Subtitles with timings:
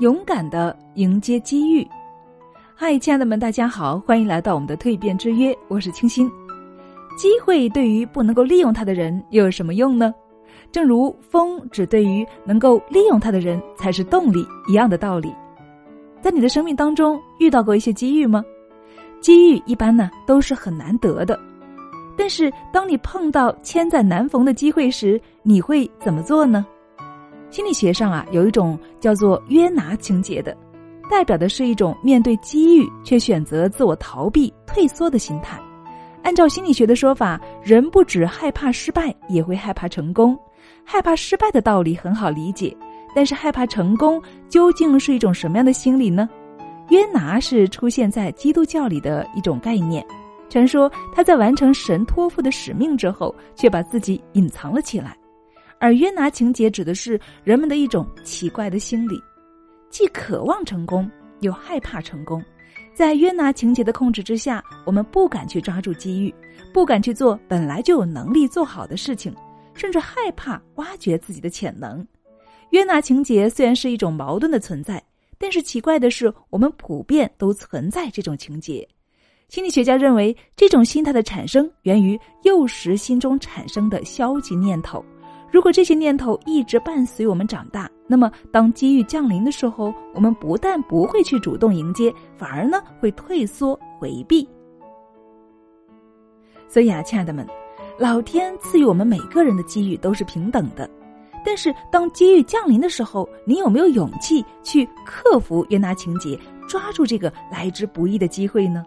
[0.00, 1.86] 勇敢的迎接机遇。
[2.74, 6.30] 嗨，亲爱的们，大家好，欢迎来到我们的蜕变之约，我是清新。
[7.16, 10.14] 机会对于不能够利用它的人又有什么用呢？
[10.70, 15.34] 正如风只对于能够利用它的人才是动力一样的道理。
[16.20, 18.44] 在你的生命当中遇到过一些机遇吗？
[19.22, 21.40] 机遇一般呢都是很难得的，
[22.18, 26.66] 但是当你碰到千载难逢的机会时，你会怎么做呢？
[27.50, 30.56] 心理学上啊有一种叫做约拿情节的，
[31.10, 35.58] 代表的是一种面对机遇却选择自我逃避、退缩的心态。
[36.22, 40.36] 按照心理学的说法，人不止害怕失败，也会害怕成功。
[40.84, 42.76] 害怕失败的道理很好理解，
[43.14, 46.28] 但是害怕成功究竟是一种什么样的心理呢？
[46.88, 50.04] 约拿是出现在基督教里的一种概念。
[50.48, 55.16] 传说他在完成神托付的使命之后，却把自己隐藏了起来。
[55.78, 59.22] 而约拿情节指的是人们的一种奇怪的心理，
[59.90, 61.10] 既渴望成功，
[61.40, 62.42] 又害怕成功。
[62.94, 66.34] 在约拿情节的控制之下，我们不敢去抓住机遇，
[66.72, 69.34] 不敢去做本来就有能力做好的事情，
[69.74, 72.06] 甚至害怕挖掘自己的潜能。
[72.70, 75.02] 约拿情节虽然是一种矛盾的存在，
[75.36, 78.86] 但是奇怪的是，我们普遍都存在这种情节。
[79.48, 85.04] 心理学家认为，这种心态的产生源于幼时心中产生的消极念头。
[85.50, 94.46] 如果这些念头一直伴随我们长大，那么当机遇降临的时候，我们不但不会去主动迎接，反而呢会退缩回避。
[96.68, 97.46] 所以啊，亲爱的们，
[97.98, 100.88] 老天赐予我们每个人的机遇都是平等的，
[101.44, 106.38] 但是当机遇降临的时候，你有没有勇气去克服约拿情节，
[106.68, 108.84] 抓住这个来之不易的机会呢？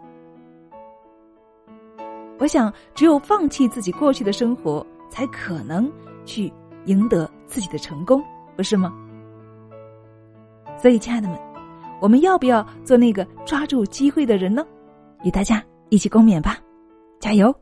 [2.38, 5.90] 我想，只有放弃自己过去的生活，才可能。
[6.25, 6.52] 去
[6.86, 8.23] 赢得自己的成功，
[8.56, 8.94] 不是吗？
[10.78, 11.38] 所以，亲爱的们，
[12.00, 14.66] 我们要不要做那个抓住机会的人呢？
[15.23, 16.58] 与大家一起共勉吧，
[17.20, 17.54] 加油！